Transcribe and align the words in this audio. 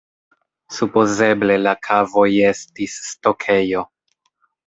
Supozeble 0.77 1.57
la 1.65 1.73
kavoj 1.89 2.25
estis 2.47 2.97
stokejo. 3.11 3.87